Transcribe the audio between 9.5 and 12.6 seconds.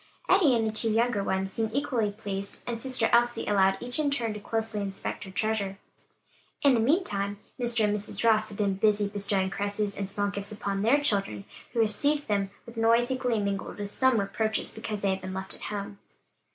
caresses and small gifts upon their children, who received them